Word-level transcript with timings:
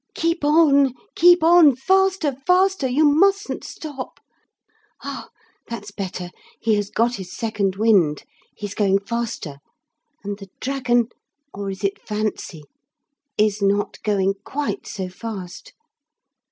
Keep 0.15 0.43
on, 0.43 0.95
keep 1.13 1.43
on, 1.43 1.75
faster, 1.75 2.31
faster, 2.47 2.87
you 2.87 3.05
mustn't 3.05 3.63
stop. 3.63 4.19
Ah! 5.03 5.29
that's 5.67 5.91
better. 5.91 6.31
He 6.59 6.73
has 6.73 6.89
got 6.89 7.17
his 7.17 7.31
second 7.37 7.75
wind. 7.75 8.23
He 8.55 8.65
is 8.65 8.73
going 8.73 8.97
faster. 8.97 9.59
And 10.23 10.39
the 10.39 10.49
dragon, 10.59 11.09
or 11.53 11.69
is 11.69 11.83
it 11.83 12.01
fancy? 12.01 12.63
is 13.37 13.59
going 13.59 14.27
not 14.33 14.43
quite 14.43 14.87
so 14.87 15.07
fast. 15.07 15.73